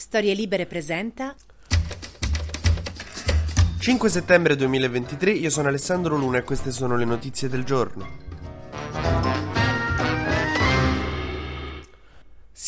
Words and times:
Storie 0.00 0.32
Libere 0.32 0.66
presenta 0.66 1.34
5 3.80 4.08
settembre 4.08 4.54
2023, 4.54 5.32
io 5.32 5.50
sono 5.50 5.66
Alessandro 5.66 6.16
Luna 6.16 6.38
e 6.38 6.44
queste 6.44 6.70
sono 6.70 6.96
le 6.96 7.04
notizie 7.04 7.48
del 7.48 7.64
giorno. 7.64 8.27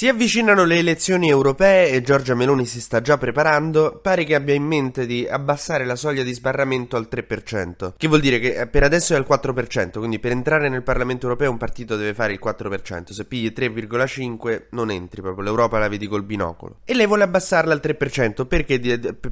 Si 0.00 0.08
avvicinano 0.08 0.64
le 0.64 0.78
elezioni 0.78 1.28
europee 1.28 1.90
e 1.90 2.00
Giorgia 2.00 2.34
Meloni 2.34 2.64
si 2.64 2.80
sta 2.80 3.02
già 3.02 3.18
preparando, 3.18 3.98
pare 4.00 4.24
che 4.24 4.34
abbia 4.34 4.54
in 4.54 4.62
mente 4.62 5.04
di 5.04 5.28
abbassare 5.28 5.84
la 5.84 5.94
soglia 5.94 6.22
di 6.22 6.32
sbarramento 6.32 6.96
al 6.96 7.06
3%, 7.12 7.92
che 7.98 8.08
vuol 8.08 8.20
dire 8.20 8.38
che 8.38 8.54
eh, 8.54 8.66
per 8.66 8.82
adesso 8.82 9.12
è 9.12 9.18
al 9.18 9.26
4%, 9.28 9.98
quindi 9.98 10.18
per 10.18 10.30
entrare 10.32 10.70
nel 10.70 10.82
Parlamento 10.82 11.26
europeo 11.26 11.50
un 11.50 11.58
partito 11.58 11.96
deve 11.96 12.14
fare 12.14 12.32
il 12.32 12.40
4%, 12.42 13.10
se 13.10 13.26
pigli 13.26 13.52
3,5 13.54 14.68
non 14.70 14.90
entri 14.90 15.20
proprio, 15.20 15.44
l'Europa 15.44 15.78
la 15.78 15.88
vedi 15.88 16.06
col 16.06 16.24
binocolo. 16.24 16.78
E 16.86 16.94
lei 16.94 17.06
vuole 17.06 17.24
abbassarla 17.24 17.74
al 17.74 17.82
3%, 17.84 18.46
perché 18.46 18.80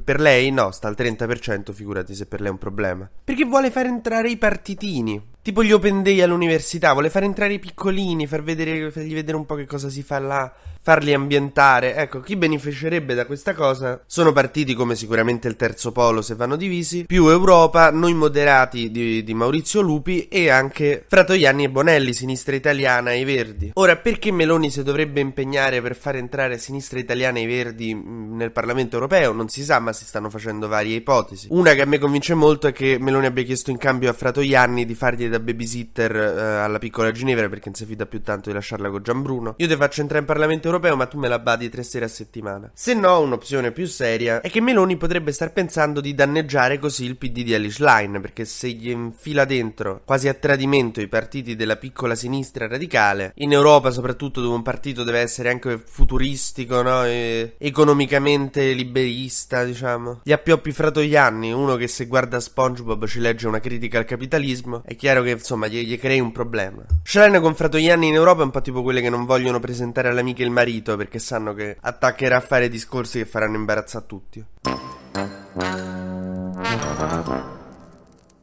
per 0.03 0.19
lei 0.19 0.51
no, 0.51 0.69
sta 0.69 0.87
al 0.87 0.95
30%, 0.95 1.73
figurati 1.73 2.13
se 2.13 2.27
per 2.27 2.41
lei 2.41 2.49
è 2.49 2.51
un 2.51 2.59
problema. 2.59 3.09
Perché 3.23 3.43
vuole 3.43 3.71
far 3.71 3.87
entrare 3.87 4.29
i 4.29 4.37
partitini. 4.37 5.19
Tipo 5.49 5.63
gli 5.63 5.71
open 5.71 6.03
day 6.03 6.21
all'università, 6.21 6.93
vuole 6.93 7.09
far 7.09 7.23
entrare 7.23 7.53
i 7.53 7.57
piccolini, 7.57 8.27
far 8.27 8.43
vedere, 8.43 8.91
fargli 8.91 9.15
vedere 9.15 9.35
un 9.35 9.47
po' 9.47 9.55
che 9.55 9.65
cosa 9.65 9.89
si 9.89 10.03
fa 10.03 10.19
là 10.19 10.53
farli 10.81 11.13
ambientare. 11.13 11.95
Ecco, 11.95 12.19
chi 12.21 12.35
beneficerebbe 12.35 13.13
da 13.13 13.25
questa 13.25 13.53
cosa 13.53 14.01
sono 14.05 14.31
partiti 14.31 14.73
come 14.73 14.95
sicuramente 14.95 15.47
il 15.47 15.55
terzo 15.55 15.91
polo 15.91 16.21
se 16.21 16.35
vanno 16.35 16.55
divisi, 16.55 17.05
più 17.05 17.27
Europa, 17.27 17.91
noi 17.91 18.13
moderati 18.13 18.89
di, 18.91 19.23
di 19.23 19.33
Maurizio 19.33 19.81
Lupi 19.81 20.27
e 20.27 20.49
anche 20.49 21.05
Fratoianni 21.07 21.65
e 21.65 21.69
Bonelli, 21.69 22.13
sinistra 22.13 22.55
italiana 22.55 23.11
e 23.11 23.19
i 23.19 23.23
Verdi. 23.23 23.71
Ora, 23.75 23.97
perché 23.97 24.31
Meloni 24.31 24.69
si 24.69 24.83
dovrebbe 24.83 25.19
impegnare 25.19 25.81
per 25.81 25.95
far 25.95 26.15
entrare 26.15 26.57
sinistra 26.57 26.99
italiana 26.99 27.39
e 27.39 27.41
i 27.41 27.45
Verdi 27.45 27.93
mm, 27.93 28.35
nel 28.35 28.51
Parlamento 28.51 28.95
europeo? 28.95 29.31
Non 29.31 29.49
si 29.49 29.63
sa, 29.63 29.79
ma 29.79 29.93
si 29.93 30.05
stanno 30.05 30.29
facendo 30.29 30.67
varie 30.67 30.95
ipotesi. 30.95 31.47
Una 31.51 31.73
che 31.73 31.81
a 31.81 31.85
me 31.85 31.97
convince 31.97 32.33
molto 32.33 32.67
è 32.67 32.71
che 32.71 32.97
Meloni 32.99 33.25
abbia 33.25 33.43
chiesto 33.43 33.69
in 33.69 33.77
cambio 33.77 34.09
a 34.09 34.13
Fratoianni 34.13 34.85
di 34.85 34.95
fargli 34.95 35.27
da 35.27 35.39
babysitter 35.39 36.15
eh, 36.15 36.41
alla 36.57 36.79
piccola 36.79 37.11
Ginevra 37.11 37.49
perché 37.49 37.65
non 37.65 37.75
si 37.75 37.85
fida 37.85 38.05
più 38.05 38.21
tanto 38.21 38.49
di 38.49 38.55
lasciarla 38.55 38.89
con 38.89 39.03
Gianbruno. 39.03 39.55
Io 39.57 39.67
ti 39.67 39.75
faccio 39.75 40.01
entrare 40.01 40.21
in 40.21 40.27
Parlamento 40.27 40.68
europeo, 40.69 40.95
ma 40.95 41.05
tu 41.05 41.17
me 41.17 41.27
la 41.27 41.39
badi 41.39 41.69
tre 41.69 41.83
sere 41.83 42.05
a 42.05 42.07
settimana. 42.07 42.71
Se 42.73 42.93
no, 42.93 43.21
un'opzione 43.21 43.71
più 43.71 43.85
seria 43.85 44.41
è 44.41 44.49
che 44.49 44.61
Meloni 44.61 44.97
potrebbe 44.97 45.31
star 45.31 45.51
pensando 45.51 46.01
di 46.01 46.13
danneggiare 46.13 46.79
così 46.79 47.05
il 47.05 47.17
PD 47.17 47.43
di 47.43 47.53
Alice 47.53 47.83
Line, 47.83 48.19
perché 48.19 48.45
se 48.45 48.69
gli 48.69 48.89
infila 48.89 49.45
dentro 49.45 50.01
quasi 50.05 50.27
a 50.27 50.33
tradimento 50.33 51.01
i 51.01 51.07
partiti 51.07 51.55
della 51.55 51.75
piccola 51.75 52.15
sinistra 52.15 52.67
radicale, 52.67 53.33
in 53.35 53.51
Europa 53.51 53.91
soprattutto 53.91 54.41
dove 54.41 54.55
un 54.55 54.61
partito 54.61 55.03
deve 55.03 55.19
essere 55.19 55.49
anche 55.49 55.81
futuristico, 55.83 56.81
no? 56.81 57.05
E 57.05 57.55
economicamente 57.57 58.71
liberista, 58.73 59.63
diciamo. 59.63 60.21
Gli 60.23 60.31
appioppi 60.31 60.71
fratoianni, 60.71 61.51
uno 61.51 61.75
che 61.75 61.87
se 61.87 62.05
guarda 62.05 62.39
SpongeBob 62.39 63.05
ci 63.07 63.19
legge 63.19 63.47
una 63.47 63.59
critica 63.59 63.97
al 63.97 64.05
capitalismo, 64.05 64.83
è 64.85 64.95
chiaro 64.95 65.21
che 65.23 65.31
insomma 65.31 65.67
gli, 65.67 65.85
gli 65.85 65.99
crei 65.99 66.19
un 66.19 66.31
problema. 66.31 66.83
Schlein 67.03 67.39
con 67.41 67.55
fratoianni 67.55 68.07
in 68.07 68.13
Europa 68.13 68.41
è 68.41 68.45
un 68.45 68.51
po' 68.51 68.61
tipo 68.61 68.83
quelle 68.83 69.01
che 69.01 69.09
non 69.09 69.25
vogliono 69.25 69.59
presentare 69.59 70.09
all'amica 70.09 70.43
il 70.43 70.51
marito 70.59 70.97
perché 70.97 71.19
sanno 71.19 71.53
che 71.53 71.77
attaccherà 71.79 72.37
a 72.37 72.41
fare 72.41 72.67
discorsi 72.67 73.19
che 73.19 73.25
faranno 73.25 73.55
imbarazzare 73.55 74.03
a 74.03 74.07
tutti. 74.07 74.45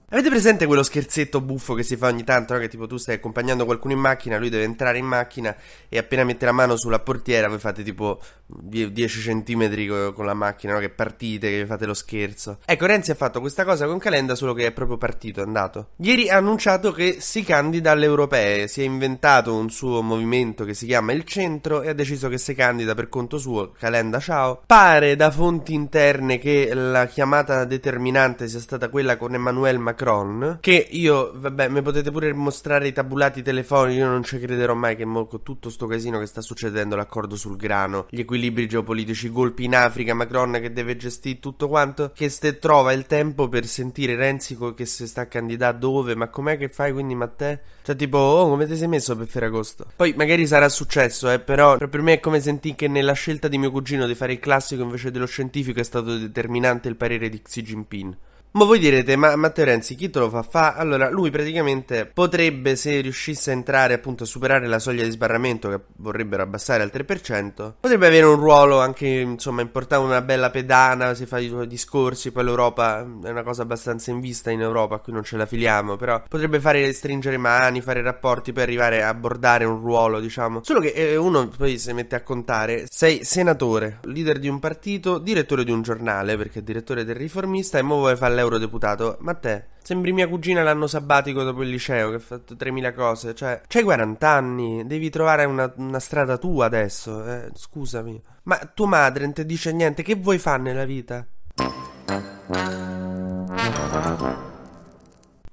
Avete 0.09 0.29
presente 0.29 0.67
quello 0.67 0.85
scherzetto 0.85 1.41
buffo 1.41 1.75
che 1.75 1.83
si 1.83 1.97
fa 1.97 2.07
ogni 2.07 2.23
tanto, 2.23 2.53
no? 2.53 2.61
Che 2.61 2.69
tipo 2.69 2.87
tu 2.87 2.97
stai 2.97 3.17
accompagnando 3.17 3.65
qualcuno 3.65 3.93
in 3.93 3.99
macchina, 3.99 4.39
lui 4.39 4.51
deve 4.51 4.63
entrare 4.63 4.99
in 4.99 5.05
macchina 5.05 5.53
e 5.89 5.99
appena 5.99 6.23
mette 6.23 6.45
la 6.45 6.53
mano 6.53 6.77
sulla 6.77 7.01
portiera 7.01 7.49
voi 7.49 7.59
fate 7.59 7.83
tipo 7.83 8.21
10 8.47 9.43
cm 9.43 10.13
con 10.13 10.25
la 10.25 10.35
macchina, 10.35 10.75
no? 10.75 10.79
Che 10.79 10.91
partite, 10.91 11.51
che 11.51 11.67
fate 11.67 11.87
lo 11.87 11.95
scherzo. 11.95 12.59
Ecco, 12.65 12.87
Renzi 12.87 13.11
ha 13.11 13.17
fatto 13.17 13.41
questa 13.41 13.65
cosa 13.65 13.87
con 13.87 13.99
Calenda 13.99 14.37
solo 14.37 14.55
che 14.55 14.67
è 14.67 14.71
proprio 14.71 14.97
partito, 14.97 15.41
è 15.41 15.43
andato. 15.43 15.89
Ieri 15.97 16.31
ha 16.31 16.37
annunciato 16.37 16.93
che 16.93 17.17
si 17.19 17.43
candida 17.43 17.91
alle 17.91 18.07
europee, 18.07 18.69
si 18.69 18.83
è 18.83 18.85
inventato 18.85 19.57
un 19.57 19.71
suo 19.71 20.03
movimento 20.03 20.65
che 20.65 20.75
si 20.75 20.87
chiama 20.87 21.11
Il 21.11 21.25
Centro 21.25 21.83
e 21.83 21.89
ha 21.89 21.95
deciso 21.95 22.29
che 22.29 22.39
si 22.39 22.55
candida 22.55 22.95
per 22.95 23.09
conto 23.09 23.39
suo, 23.39 23.73
Calenda 23.73 24.21
ciao. 24.21 24.63
Pare 24.67 25.17
da 25.17 25.33
fonti 25.33 25.75
interne 25.75 26.39
che 26.39 26.73
la 26.75 27.07
chiamata 27.07 27.65
determinante 27.65 28.47
sia 28.47 28.61
stata 28.61 28.89
quella 28.89 29.17
con 29.17 29.35
Emmanuel 29.35 29.81
Macron 29.81 29.95
Macron, 30.07 30.59
che 30.61 30.87
io, 30.91 31.33
vabbè, 31.35 31.69
mi 31.69 31.83
potete 31.83 32.13
pure 32.13 32.33
mostrare 32.33 32.87
i 32.87 32.93
tabulati 32.93 33.43
telefonici, 33.43 33.99
io 33.99 34.07
non 34.07 34.23
ci 34.23 34.39
crederò 34.39 34.75
mai 34.75 34.95
che 34.95 35.05
mo, 35.05 35.27
con 35.27 35.43
tutto 35.43 35.69
sto 35.69 35.87
casino 35.87 36.21
che 36.21 36.27
sta 36.27 36.41
succedendo, 36.41 36.95
l'accordo 36.95 37.35
sul 37.35 37.57
grano, 37.57 38.07
gli 38.11 38.21
equilibri 38.21 38.69
geopolitici, 38.69 39.27
i 39.27 39.33
colpi 39.33 39.65
in 39.65 39.75
Africa, 39.75 40.15
Macron 40.15 40.53
che 40.61 40.73
deve 40.73 40.97
gestire 40.97 41.41
tutto 41.41 41.67
quanto, 41.67 42.13
che 42.15 42.29
se 42.29 42.59
trova 42.59 42.93
il 42.93 43.07
tempo 43.07 43.49
per 43.49 43.67
sentire 43.67 44.15
Renzi 44.15 44.57
che 44.77 44.87
si 44.87 45.07
sta 45.09 45.27
candidando 45.27 45.65
dove, 45.79 46.15
ma 46.15 46.29
com'è 46.29 46.57
che 46.57 46.69
fai 46.69 46.93
quindi 46.93 47.15
Matteo? 47.15 47.59
Cioè 47.83 47.97
tipo, 47.97 48.19
oh, 48.19 48.49
come 48.49 48.67
ti 48.67 48.77
sei 48.77 48.89
messo 48.89 49.17
per 49.17 49.27
Ferragosto? 49.27 49.87
Poi 49.97 50.15
magari 50.17 50.47
sarà 50.47 50.69
successo, 50.69 51.31
eh, 51.31 51.41
però 51.41 51.77
per 51.77 52.01
me 52.01 52.15
è 52.15 52.21
come 52.21 52.41
sentire 52.41 52.77
che 52.77 52.89
nella 52.89 53.13
scelta 53.13 53.49
di 53.49 53.59
mio 53.59 53.71
cugino 53.71 54.07
di 54.07 54.15
fare 54.15 54.35
il 54.35 54.39
classico 54.39 54.83
invece 54.83 55.11
dello 55.11 55.27
scientifico 55.27 55.81
è 55.81 55.85
stato 55.85 56.17
determinante 56.17 56.89
il 56.89 56.97
parere 56.97 57.29
di 57.29 57.43
Xi 57.43 57.63
Jinping. 57.63 58.17
Ma 58.53 58.65
voi 58.65 58.79
direte, 58.79 59.17
ma 59.17 59.37
Matteo 59.37 59.67
Renzi 59.67 59.95
chi 59.97 60.09
te 60.09 60.19
lo 60.19 60.31
fa 60.31 60.43
fa? 60.43 60.75
Allora, 60.77 61.11
lui 61.11 61.31
praticamente 61.31 62.07
potrebbe, 62.07 62.75
se 62.75 63.01
riuscisse 63.03 63.51
a 63.51 63.53
entrare 63.53 63.93
appunto 63.93 64.23
a 64.23 64.27
superare 64.27 64.67
la 64.67 64.79
soglia 64.79 65.05
di 65.05 65.11
sbarramento 65.11 65.69
che 65.69 65.81
vorrebbero 65.97 66.43
abbassare 66.43 66.83
al 66.83 66.91
3%, 66.91 67.75
potrebbe 67.79 68.07
avere 68.07 68.25
un 68.25 68.37
ruolo 68.37 68.81
anche, 68.81 69.07
insomma, 69.07 69.61
importante, 69.61 70.07
una 70.07 70.23
bella 70.23 70.49
pedana, 70.49 71.13
si 71.13 71.27
fa 71.27 71.39
i 71.39 71.49
suoi 71.49 71.67
discorsi, 71.67 72.33
poi 72.33 72.45
l'Europa 72.45 73.01
è 73.01 73.29
una 73.29 73.43
cosa 73.43 73.61
abbastanza 73.61 74.11
in 74.11 74.21
vista 74.21 74.51
in 74.51 74.63
Europa, 74.63 75.01
qui 75.01 75.13
non 75.13 75.23
ce 75.23 75.37
la 75.37 75.45
filiamo, 75.45 75.97
però 75.97 76.23
potrebbe 76.27 76.59
fare 76.59 76.91
stringere 76.95 77.37
mani, 77.37 77.83
fare 77.83 78.01
rapporti 78.01 78.53
per 78.55 78.63
arrivare 78.63 79.03
a 79.03 79.09
abbordare 79.09 79.67
un 79.67 79.81
ruolo, 79.81 80.19
diciamo. 80.19 80.61
Solo 80.63 80.81
che 80.81 80.93
eh, 80.95 81.17
uno 81.17 81.47
poi 81.49 81.79
si 81.79 81.93
mette 81.93 82.15
a 82.15 82.23
contare, 82.23 82.87
sei 82.89 83.23
senatore, 83.23 83.99
leader 84.05 84.39
di 84.39 84.49
un 84.49 84.61
partito, 84.61 85.19
direttore 85.19 85.63
di 85.63 85.73
un 85.73 85.83
giornale, 85.83 86.39
perché 86.39 86.61
è 86.61 86.63
direttore 86.63 87.05
del 87.05 87.17
riformista 87.17 87.77
e 87.77 87.83
mo 87.83 88.15
fare 88.17 88.46
eurodeputato. 88.47 89.17
Ma 89.21 89.35
te, 89.35 89.67
sembri 89.83 90.13
mia 90.13 90.29
cugina 90.29 90.63
l'anno 90.63 90.87
sabbatico 90.87 91.43
dopo 91.43 91.63
il 91.63 91.69
liceo 91.69 92.11
che 92.11 92.17
ha 92.17 92.21
fatto 92.21 92.57
3000 92.57 92.93
cose. 92.93 93.35
Cioè, 93.35 93.63
c'hai 93.67 93.83
40 93.83 94.29
anni, 94.29 94.87
devi 94.87 95.11
trovare 95.11 95.45
una, 95.45 95.73
una 95.77 96.01
strada 96.01 96.39
tua 96.39 96.67
adesso. 96.67 97.25
Eh, 97.25 97.51
scusami. 97.55 98.23
Ma 98.45 98.59
tua 98.73 98.87
madre 98.87 99.25
non 99.25 99.33
ti 99.33 99.45
dice 99.45 99.73
niente, 99.73 100.03
che 100.03 100.15
vuoi 100.15 100.39
fare 100.39 100.63
nella 100.63 100.85
vita? 100.85 101.27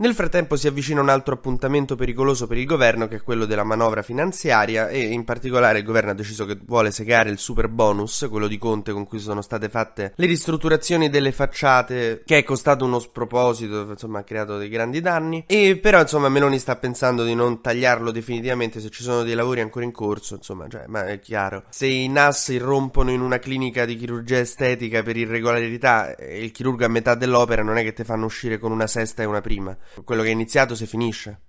Nel 0.04 0.16
frattempo 0.16 0.58
si 0.58 0.68
avvicina 0.68 1.00
un 1.00 1.08
altro 1.08 1.36
appuntamento 1.36 1.96
pericoloso 1.96 2.46
per 2.46 2.58
il 2.58 2.66
governo 2.66 3.08
che 3.08 3.16
è 3.16 3.22
quello 3.22 3.46
della 3.46 3.64
manovra 3.64 4.02
finanziaria 4.02 4.90
e 4.90 5.00
in 5.00 5.24
particolare 5.24 5.80
il 5.80 5.86
governo 5.86 6.12
ha 6.12 6.14
deciso 6.14 6.44
che 6.44 6.60
vuole 6.62 6.92
segare 6.92 7.30
il 7.30 7.38
super 7.38 7.70
bonus, 7.70 8.28
quello 8.30 8.48
di 8.48 8.58
Conte 8.58 8.92
con 8.92 9.08
cui 9.08 9.20
sono 9.20 9.42
state 9.42 9.70
fatte 9.70 10.12
le 10.14 10.26
ristrutturazioni 10.26 11.10
delle 11.10 11.32
facciate 11.32 12.24
che 12.26 12.40
è 12.40 12.44
costato 12.44 12.84
uno 12.84 13.00
sproposito, 13.00 13.92
insomma 13.92 14.20
ha 14.20 14.24
creato 14.24 14.58
dei 14.58 14.68
grandi 14.68 15.00
danni 15.00 15.46
e 15.48 15.80
però 15.82 16.02
insomma 16.02 16.28
Meloni 16.28 16.60
sta 16.60 16.76
pensando 16.76 17.24
di 17.24 17.34
non 17.34 17.62
tagliarlo 17.62 18.12
definitivamente 18.12 18.82
se 18.82 18.90
ci 18.90 19.04
sono 19.04 19.24
dei 19.24 19.36
lavori 19.36 19.62
ancora 19.62 19.86
in 19.86 19.94
corso, 19.94 20.36
insomma, 20.36 20.68
cioè, 20.68 20.84
ma 20.88 21.06
è 21.06 21.22
chiaro. 21.22 21.64
Se 21.70 21.86
i 21.86 22.10
NAS 22.10 22.50
irrompono 22.50 23.10
in 23.10 23.22
una 23.22 23.40
clinica 23.40 23.86
di 23.86 23.96
chirurgia 23.96 24.40
estetica 24.40 25.02
per 25.02 25.16
irregolarità 25.16 26.18
e 26.18 26.44
il 26.44 26.52
chirurgo 26.52 26.84
a 26.84 26.90
metà 26.90 27.16
dell'opera 27.16 27.64
non 27.64 27.78
è 27.78 27.84
che 27.84 27.94
te 27.94 28.04
fanno 28.04 28.26
uscire 28.26 28.60
con 28.60 28.74
una 28.74 28.88
sesta 28.88 29.24
e 29.24 29.26
una 29.26 29.40
prima 29.40 29.74
quello 30.04 30.22
che 30.22 30.30
è 30.30 30.32
iniziato 30.32 30.76
si 30.76 30.86
finisce. 30.86 31.40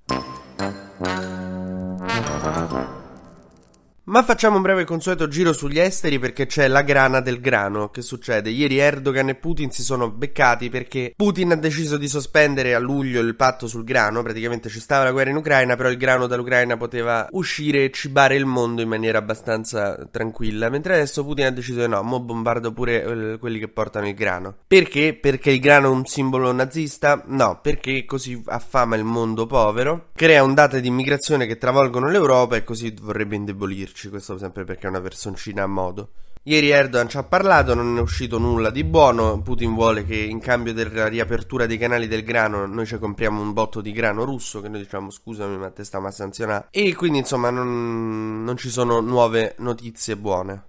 Ma 4.07 4.23
facciamo 4.23 4.57
un 4.57 4.63
breve 4.63 4.85
consueto 4.85 5.29
giro 5.29 5.55
sugli 5.55 5.79
esteri 5.79 6.19
perché 6.19 6.45
c'è 6.45 6.69
la 6.69 6.83
grana 6.83 7.21
del 7.21 7.41
grano. 7.41 7.89
Che 7.89 8.03
succede? 8.03 8.51
Ieri 8.51 8.77
Erdogan 8.77 9.31
e 9.31 9.35
Putin 9.35 9.71
si 9.71 9.83
sono 9.83 10.11
beccati 10.11 10.69
perché 10.69 11.15
Putin 11.17 11.53
ha 11.53 11.56
deciso 11.56 11.97
di 11.97 12.06
sospendere 12.06 12.75
a 12.75 12.79
luglio 12.79 13.23
il 13.23 13.35
patto 13.35 13.67
sul 13.67 13.83
grano. 13.83 14.23
Praticamente 14.23 14.69
ci 14.69 14.79
stava 14.79 15.05
la 15.05 15.12
guerra 15.12 15.31
in 15.31 15.37
Ucraina, 15.37 15.75
però 15.75 15.89
il 15.89 15.97
grano 15.97 16.27
dall'Ucraina 16.27 16.77
poteva 16.77 17.29
uscire 17.31 17.85
e 17.85 17.91
cibare 17.93 18.37
il 18.37 18.45
mondo 18.45 18.83
in 18.83 18.89
maniera 18.89 19.17
abbastanza 19.17 19.97
tranquilla. 20.11 20.69
Mentre 20.69 20.97
adesso 20.97 21.25
Putin 21.25 21.47
ha 21.47 21.50
deciso 21.50 21.81
di 21.81 21.89
no, 21.89 22.03
mo 22.03 22.21
bombardo 22.21 22.75
pure 22.75 23.05
eh, 23.05 23.39
quelli 23.39 23.59
che 23.59 23.69
portano 23.69 24.07
il 24.07 24.15
grano. 24.15 24.55
Perché? 24.67 25.15
Perché 25.15 25.50
il 25.50 25.61
grano 25.61 25.87
è 25.87 25.91
un 25.91 26.05
simbolo 26.05 26.53
nazista? 26.53 27.23
No, 27.29 27.59
perché 27.62 28.05
così 28.05 28.39
affama 28.49 28.97
il 28.97 29.05
mondo 29.05 29.47
povero, 29.47 30.11
crea 30.15 30.43
ondate 30.43 30.83
di 30.83 30.89
immigrazione 30.89 31.47
che 31.47 31.57
travolgono 31.57 32.11
l'Europa 32.11 32.57
e 32.57 32.65
così 32.65 32.95
vorrebbe 33.00 33.37
indebolirci 33.37 33.93
capirci, 33.94 34.08
questo 34.08 34.37
sempre 34.37 34.64
perché 34.64 34.87
è 34.87 34.91
una 34.91 35.00
personcina 35.00 35.62
a 35.62 35.67
modo. 35.67 36.11
Ieri 36.46 36.69
Erdogan 36.70 37.08
ci 37.08 37.17
ha 37.17 37.23
parlato, 37.23 37.73
non 37.73 37.96
è 37.96 38.00
uscito 38.00 38.38
nulla 38.38 38.69
di 38.70 38.85
buono. 38.85 39.41
Putin 39.41 39.75
vuole 39.75 40.05
che 40.05 40.17
in 40.17 40.41
cambio 40.41 40.75
della 40.75 41.08
riapertura 41.08 41.64
dei 41.64 41.79
canali 41.79 42.06
del 42.06 42.23
grano 42.23 42.67
noi 42.67 42.85
ci 42.85 42.99
compriamo 42.99 43.41
un 43.41 43.55
botto 43.55 43.81
di 43.81 43.93
grano 43.93 44.25
russo, 44.25 44.61
che 44.61 44.69
noi 44.69 44.82
diciamo 44.82 45.08
scusami 45.11 45.56
ma 45.56 45.70
te 45.70 45.85
stiamo 45.85 46.08
a 46.08 46.11
sanzionare. 46.11 46.67
E 46.70 46.94
quindi 46.94 47.19
insomma 47.19 47.49
non, 47.49 48.44
non 48.44 48.56
ci 48.58 48.69
sono 48.69 49.00
nuove 49.00 49.55
notizie 49.58 50.17
buone. 50.17 50.64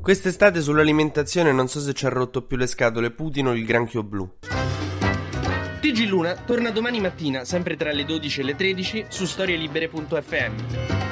Quest'estate 0.00 0.60
sull'alimentazione 0.60 1.52
non 1.52 1.68
so 1.68 1.78
se 1.78 1.92
ci 1.92 2.06
ha 2.06 2.08
rotto 2.08 2.42
più 2.42 2.56
le 2.56 2.66
scatole 2.66 3.12
Putin 3.12 3.48
o 3.48 3.52
il 3.52 3.64
granchio 3.64 4.02
blu. 4.02 4.28
TG 5.80 6.08
Luna 6.08 6.34
torna 6.34 6.70
domani 6.70 7.00
mattina, 7.00 7.44
sempre 7.44 7.76
tra 7.76 7.92
le 7.92 8.04
12 8.04 8.40
e 8.40 8.44
le 8.44 8.56
13, 8.56 9.04
su 9.08 9.24
storielibere.fm. 9.24 11.11